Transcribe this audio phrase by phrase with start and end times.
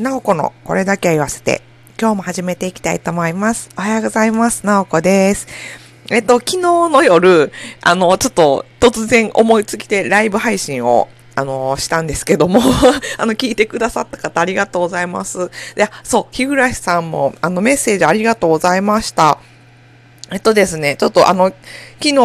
[0.00, 1.60] なおこのこれだけは言わせて、
[2.00, 3.68] 今日も始めていきたいと思います。
[3.76, 4.64] おはようございます。
[4.64, 5.46] なおこです。
[6.10, 6.58] えっと、昨日
[6.88, 12.62] の夜、あの、ちょっと突然思いつきでライブ配信を、あの、したんですけども、
[13.18, 15.50] あの、聞いてくださった方ありがとうございます。
[15.76, 19.36] いや、そう、日暮さんも、あの、メッセージありがとうございました。
[20.32, 21.52] えっとですね、ちょっとあの、
[21.98, 22.16] 昨日、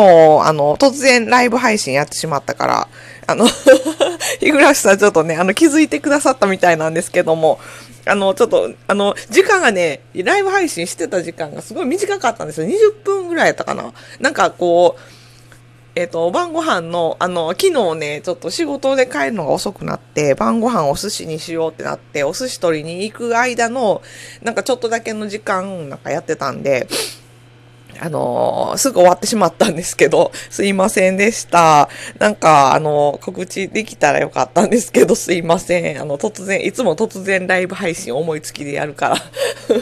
[0.46, 2.88] あの、突然ライブ配信やってしまったから、
[3.28, 3.48] あの、
[4.40, 7.60] 日暮さんちょっとね、あの、気づいてくださったみたいなんですけども、
[8.06, 12.68] あの、ちょっと、あの、時間がね、ライブ配信してた時間がすごい短かったんですよ。
[12.68, 13.94] 20分ぐらいやったかな。
[14.20, 15.02] なんかこう、
[15.96, 24.02] えっ、と、晩ご飯の、あの、昨日ね、ちょっと仕事で帰るのが遅くなって、晩ご飯お寿司にしようってなって、お寿司取りに行く間の、
[24.44, 26.88] なんかちょっとだけの時間、なんかやってたんで、
[28.00, 31.90] あのーすぐ終わってしまったんですけど、 すいませんでした。
[32.20, 36.02] なんか、あのー告知できたらよかったんですけど、 すいません。
[36.02, 39.16] あの、突然、いつも突然ライブ配信思いつきでやるから。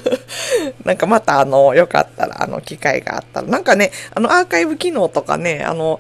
[0.85, 3.47] なんかまた、あの、よかったら、あの、機会があったら。
[3.47, 5.99] なんかね、あの、アーカイブ機能とかね、あの、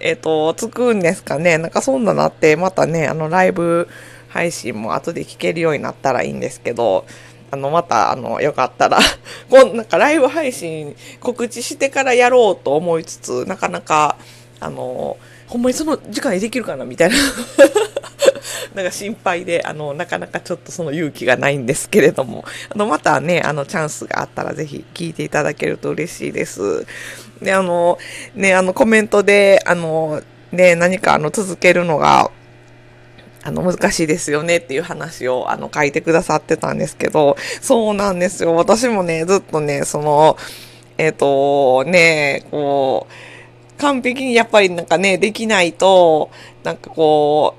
[0.00, 1.58] えっ、と、つくんですかね。
[1.58, 3.88] なんかそんななって、またね、あの、ライブ
[4.28, 7.04] 配信も後で聞けるようになったらいいんですけど、
[7.50, 8.98] あの、また、あの、よかったら、
[9.48, 14.16] こう、なんかライブ配信告知してからやろうと思いつつ、なかなか、
[14.60, 17.16] あの、ほんまにその時間にできるかなみたいな。
[18.74, 26.86] なんか心配で、あの、なかなかちょっとその勇気がないんですけれども、あの、またね、あの、チャンスがあったらぜひ聞いていただけると嬉しいです。
[27.40, 27.98] で、あの、
[28.34, 32.30] ね、あの、コメントで、あの、ね、何かあの、続けるのが、
[33.42, 38.54] あの、難しいですよねっていう話を、あの、書いてくださってたんですけど、そうなんですよ。
[38.54, 40.36] 私もね、ずっとね、その、
[40.98, 46.30] えっ、と、ね、こう、完璧にやっぱりなんかね、できないと、
[46.64, 47.54] なんかこ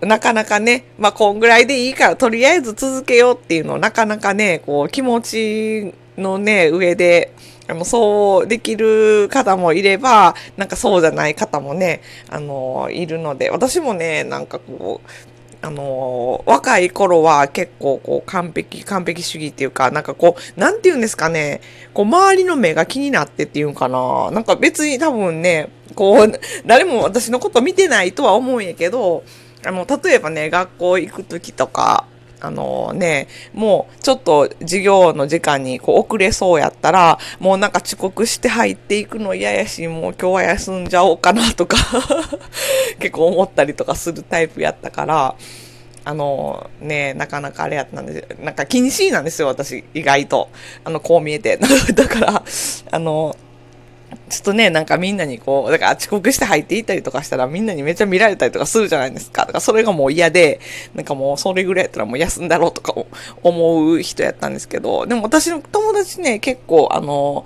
[0.00, 7.34] う、なかなかね、まあ、こんぐらいでいいから、とりあえず続けようっていうのを、なかなかね、こう、気持ちのね、上で、
[7.70, 15.08] あの、そうできる方もいれば、なんかそうじゃない方もね、あの、いるので、私もね、なんかこう、
[15.62, 21.60] あの若い頃は結構こう完璧、完璧主義っていうか、なんかこう、なんて言うんですかね、
[21.92, 26.32] こう周りの目が気になってっていうんかな、なんか別に多分ね、こう、
[26.66, 29.22] 誰も私のこと見てないとは思うんやけど、
[29.64, 32.06] あの、例えばね、学校行く時とか、
[32.40, 41.76] あのね、もうちょっと授業の時間にこう遅れそうやったら、もうなんか遅刻して入っていくの嫌やし、もう今日は休んじゃおうかなとか、
[42.98, 45.34] 結構思ったりとかするタイプやったから、
[46.04, 50.48] あのね、なかなかあれやったんです、なんか気にしいなんですよ、私、意外と。
[50.84, 51.58] あの、こう見えて。
[51.94, 52.42] だから、
[52.90, 53.36] あの、
[54.30, 59.42] ちょっとね、なんかみんなにこう、だから遅刻して入っていったりとかしたらみんなにめっちゃ見られたりとかするじゃないですか。
[59.42, 60.60] だからそれがもう嫌で、
[60.94, 62.94] なんかもうそれぐらいやったらもう休んだろうとか
[63.42, 67.44] 思う人やったんですけど、でも私の友達ね、結構あの、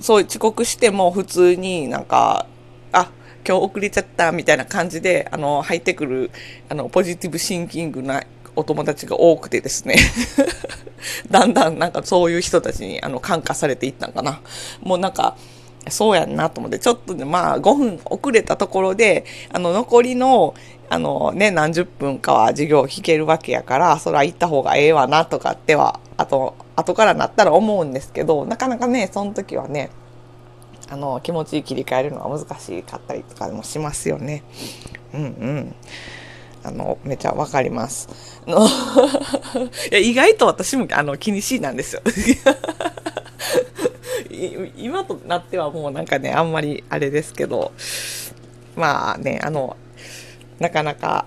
[0.00, 2.46] そう遅刻しても普通になんか、
[2.92, 3.10] あ、
[3.46, 6.30] 今日遅れちゃったみたいな感じで、あの、入ってくる、
[6.70, 8.22] あの、ポジティブシンキングな
[8.56, 9.96] お友達が多くてですね。
[11.30, 14.40] だんだんなんかそういう人たちにあの感化されていったんかな。
[14.80, 15.36] もうなんか、
[15.88, 20.54] そうやんなと思って、ちょっとね、まあ5分遅れたところで、あの残りの、
[20.88, 29.90] あのね、何十分かは授業を聞けるわけやから、それは行った方がええわなとかっては、あと、後からなったら思うんですけど、なかなかね、その時はね、
[30.88, 34.44] あの、気持ち切り替えるのは難しかったりとかもしますよね。
[35.12, 35.74] うんうん。
[36.62, 38.08] あの、めちゃわかります。
[38.46, 38.68] あの い
[39.90, 42.02] や、意外と私も、あの、気にしいなんですよ。
[44.76, 47.72] 今となってはもうなんかね、あんまりあれですけど、
[48.76, 49.76] まあね、あの、
[50.58, 51.26] なかなか、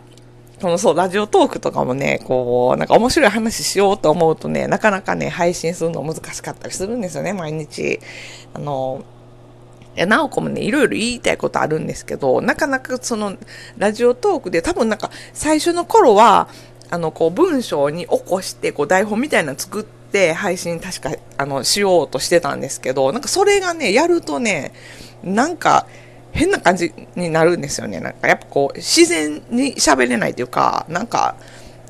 [0.62, 8.00] このそう、ラジオトークとかもね、こう、なんか面白い話しようと思うとね、なかなかね、配信するの難しかったりするんですよね、毎日。
[8.54, 9.04] あの、
[9.96, 13.38] いや、なおこもね、いろいろ言いたいことあるんですけど、なかなかその、
[13.78, 16.50] ラジオトークで多分なんか、最初の頃は、
[16.90, 19.99] あの、こう、文章に起こして、こう、台本みたいなの作って、
[20.34, 24.72] 配信確か、あの、しようとしてたんですけど、なんかそれがね、やるとね、
[25.24, 25.86] なんか、
[26.32, 28.00] 変な感じになるんですよね。
[28.00, 31.36] なんか、やっぱこう、自然に喋れないというか、なんか、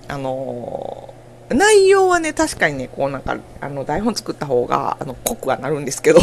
[0.07, 1.19] あのー
[1.55, 6.19] 内容はね、確かにね、こうなんか、あの、台本作った方が、あの、濃くはなるんですけど、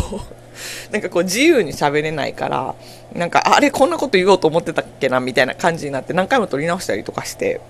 [0.93, 2.75] なんかこう、自由に喋れないから、
[3.13, 7.61] なんか、あれ、こんなこと言おうと思ってたっけな、みたいな感じになって、何回も撮り直したりとかして、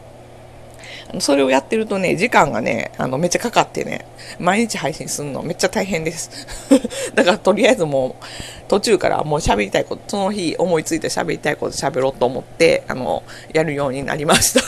[1.20, 4.06] それをやってるとね、時間がね、あの、めっちゃかかってね、
[4.38, 6.46] 毎日配信するのめっちゃ大変です。
[7.14, 8.24] だから、とりあえずもう、
[8.68, 13.22] 途中からもう喋りたいこと、その日思いついて喋りたいこと喋ろうと思って、あの、
[13.52, 14.60] やるようになりました。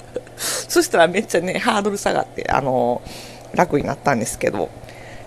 [0.36, 3.00] そしたらめっちゃね、ハードル下がって、あの、
[3.54, 4.68] 楽になったんですけど、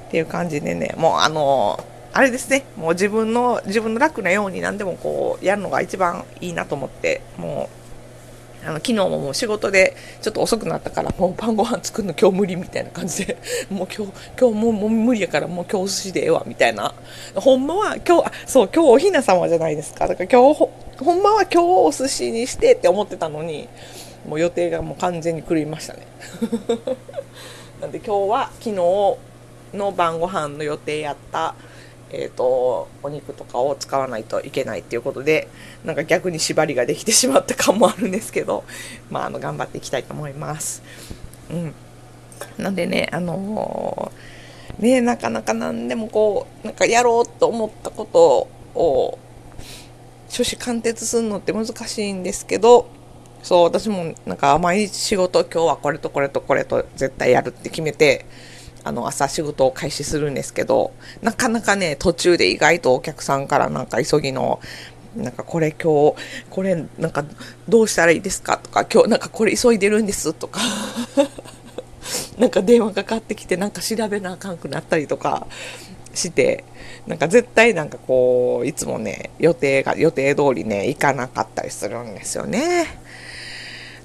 [0.07, 7.78] っていう感じでね、もうあの、あれですね、もう自分の、自分の楽なように何でもこう、やるのが一番いいなと思って、もう、
[8.65, 13.37] あの昨日ももう仕事でちょっと遅くなったからもう晩ご飯作るの今日無理みたいな感じで
[13.71, 16.93] もう今日今日もう無理やからもう今日お寿司でええわみたいな。
[17.35, 20.07] ほんまは今日あそう今日おひな様じゃないですか。
[20.07, 23.69] だから今日ほんまは今日お寿司にしてって思ってたのに
[24.27, 26.07] もう予定がもう完全に狂いましたね。
[27.79, 28.75] なんで今日は昨日
[29.77, 31.55] の晩ご飯の予定やった
[32.11, 35.47] えーと、お肉とかを使わないといけないっていうことで
[35.85, 38.63] なんか逆に縛りができてしまった感もあるんですけど、
[39.09, 40.81] まあ、あの頑張っていきたいと思います。
[41.49, 41.73] うん、
[42.57, 48.47] なんでね、あのー、ね、なかなか何でもこうなんかやろうと思ったこと
[48.79, 49.19] を
[50.29, 52.87] 初子貫徹するのって難しいんですけど
[53.41, 58.25] そう私もなんか毎日仕事今日はこれとこれとこれと絶対やるって決めて
[58.89, 60.91] あの朝仕事を開始するんですけど
[61.21, 64.59] なかなかね途中で意外とお客さんからなんか急ぎの
[65.15, 66.15] なんかこれ今日
[66.49, 67.23] これなんか
[67.67, 68.57] どうしたらいいですか？
[68.57, 70.59] とか今日なんかこれ急いでるんですとか
[72.39, 75.45] なんか電話かかってきてなんか調べなあかんくなったりとか
[76.15, 76.63] して
[77.05, 82.87] なんか絶対なんかこういつもね予定が予定通りね行かなかったりするんですよね。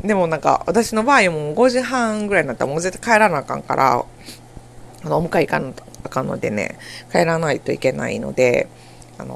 [0.02, 4.04] でもなんか私の場合も5時半ぐらいになったらもう絶対帰らなあかんから
[5.04, 5.72] あのお迎え行かな
[6.04, 6.78] あかんのでね
[7.12, 8.68] 帰らないといけないので
[9.18, 9.34] あの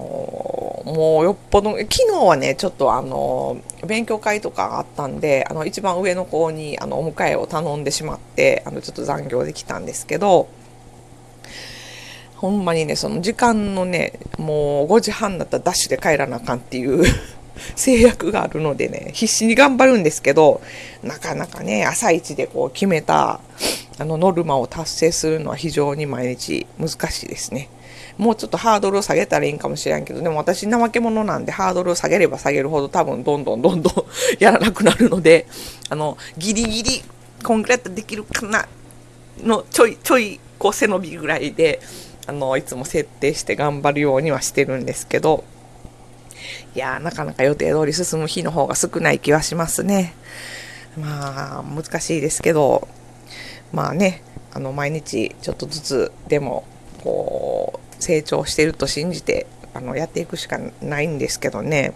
[0.85, 10.49] もうよっぽど昨日はねちょっとあの勉強会とかあったんであの一番上の子にあのお迎えを頼んでしまってあのちょっと残業できたんですけど
[12.37, 17.05] ほんまにねその時間のねもう5時半だったらダッシュで帰らなあかんっていう
[17.77, 20.61] 制約があるのでね必死に頑張るんですけど
[21.03, 23.41] なかなかね朝一でこう決めた
[23.99, 27.69] あのノルマを達成するのは非常に毎日難しいですね。
[28.17, 33.95] もうちょっとハードルを下げたらいいんかもしれんけど、でも私怠け者なんでハードルを下げれば下げるほど多分どんどんどんどん
[34.41, 35.47] やらなくなるので、
[35.89, 37.05] あの、ギリギリ
[37.45, 38.69] こんぐらいだったらできるかな
[39.43, 41.81] のちょいちょいこう背伸びぐらいで、
[42.27, 45.45] あの、いつも設定して頑張るようにはしてるんですけど、
[46.75, 50.15] いやー、なかなか予定通り進む日の方が少ない気はしますね。
[50.97, 52.89] まあ、難しいですけど、
[53.73, 54.23] まあね、
[54.53, 56.65] あの、毎日ちょっとずつでも、
[57.03, 61.93] こう、成長してると信じて、あの、やっていくしかないんですけどね。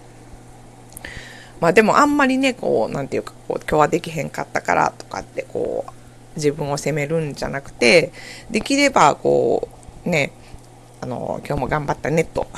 [1.61, 5.93] まあでもあんまりね、こう、なんていうか、こう、今日はできへんかったからとかって、こう、
[6.37, 8.13] 自分を責めるんじゃなくて、
[8.51, 9.69] できれば、こ
[10.05, 10.33] う、ね、
[11.01, 12.49] あの、今日も頑張ったねと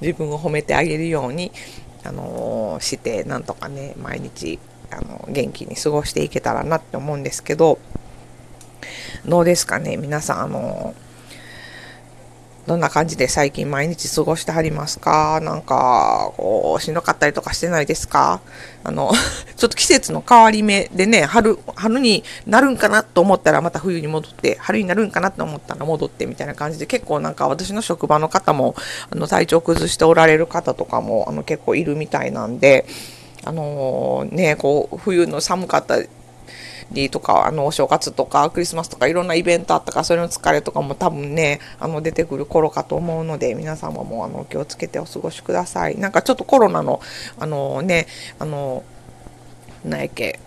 [0.00, 1.52] 自分を褒めてあげるように、
[2.04, 4.58] あのして、なんとかね、毎日
[4.90, 7.78] あの元気に過ごしていけたらなって思うんですけど
[9.26, 10.94] どうですかね皆さんあの
[12.66, 15.40] どんな感じで最近毎日過ごしてはりますか？
[15.42, 18.40] なんか、こう、しんどかったりとかしてないですか？
[18.84, 19.10] あの、
[19.56, 28.74] ちょっと季節の変わり目でね、春、春になるんかなと思ったらまた冬に戻って、春になるんかなと思ったら戻ってみたいな感じで、結構なんか私の職場の方も、
[29.10, 32.86] あの、体調崩しておられる方とかも、あの、結構いるみたいなんで、
[33.42, 35.96] あのー、ね、こう、冬の寒かった
[36.92, 45.98] りとか、あの、お正月とかクリスマスとかいろんなイベントあったから、それの疲れとかも多分ね、あの、出てくる頃かと思うので、皆様も、あの、気をつけてお過ごしください。
[45.98, 47.00] なんかちょっとコロナの、
[47.38, 48.06] あのね、
[48.38, 48.82] あの、
[49.84, 50.40] 何やっけ、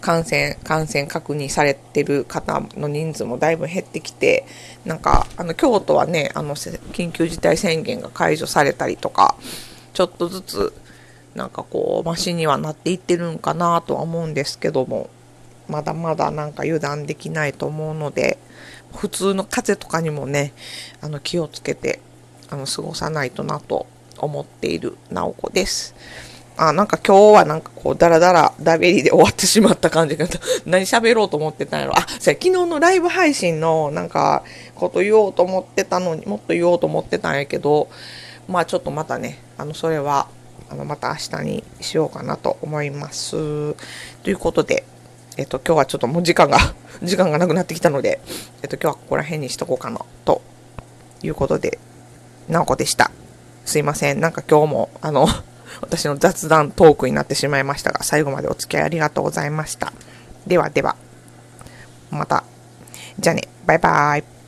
[0.00, 4.46] 感染、感染確認されてる方の人数もだいぶ減ってきて、
[4.84, 9.36] なんか、あの、京都はね、あの、緊急事態宣言が解除されたりとか、
[9.92, 10.72] ちょっとずつ、
[11.34, 15.10] なんかこう、マシにはなっていってるんかなとは思うんですけども、
[15.70, 18.38] まだまだなんか油断できないと思うので、
[18.94, 20.52] 普通の風邪とかにもね、
[21.00, 22.00] あの気をつけて、
[22.50, 23.86] あの、過ごさないとなと
[24.18, 25.94] 思っている直子です。
[26.56, 30.26] あ、なんか今日はなんかこう、だらだら、ダベリで終わってしまった感じが、
[30.66, 31.96] 何喋ろうと思ってたんやろ。
[31.96, 34.42] あ、そや、昨日のライブ配信のなんか、
[34.74, 37.88] こと言おうと思ってたのに、もっと言おうと思ってたんやけど、
[38.48, 40.26] まあちょっとまたね、あの、それは、
[40.68, 43.30] あのまた明日にしようかなと思います。
[43.32, 44.84] ということで、
[45.40, 46.58] えっと、今日はちょっともう時間が
[47.02, 48.20] 時間がなくなってきたので、
[48.62, 50.42] えっと、今日はここら辺にしとこうかな、と
[51.22, 51.78] いうことで、
[52.46, 53.10] なおこでした。
[53.64, 54.20] すいません。
[54.20, 55.26] なんか今日も、あの、
[55.80, 59.94] 私の雑談トークになってしまいましたが、最後までお付き合いありがとうございました。
[60.46, 60.96] ではでは、
[62.10, 62.44] また。
[63.18, 64.39] じゃあね、バイバーイ。